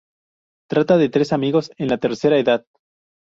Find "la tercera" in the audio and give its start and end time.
1.87-2.39